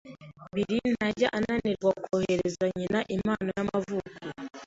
Bill 0.53 0.81
ntajya 0.97 1.27
ananirwa 1.37 1.91
kohereza 2.05 2.65
nyina 2.77 2.99
impano 3.15 3.47
y'amavuko. 3.55 4.09